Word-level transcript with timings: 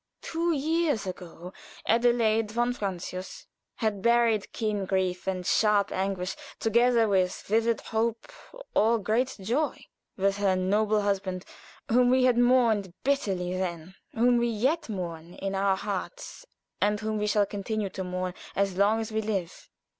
Two 0.23 0.51
years 0.51 1.05
ago 1.05 1.53
Adelaide 1.85 2.49
von 2.49 2.73
Francius 2.73 3.45
had 3.75 4.01
buried 4.01 4.51
keen 4.51 4.85
grief 4.85 5.27
and 5.27 5.45
sharp 5.45 5.91
anguish, 5.91 6.35
together 6.59 7.07
with 7.07 7.43
vivid 7.43 7.81
hope 7.81 8.25
or 8.73 8.97
great 8.97 9.37
joy, 9.39 9.85
with 10.17 10.37
her 10.37 10.55
noble 10.55 11.01
husband, 11.03 11.45
whom 11.87 12.09
we 12.09 12.23
had 12.23 12.35
mourned 12.39 12.95
bitterly 13.03 13.53
then, 13.55 13.93
whom 14.15 14.37
we 14.37 14.47
yet 14.47 14.89
mourn 14.89 15.35
in 15.35 15.53
our 15.53 15.77
hearts, 15.77 16.47
and 16.81 16.99
whom 17.01 17.19
we 17.19 17.27
shall 17.27 17.45
continue 17.45 17.89
to 17.89 18.03
mourn 18.03 18.33
as 18.55 18.75
long 18.77 18.99
as 19.01 19.11
we 19.11 19.21
live. 19.21 19.69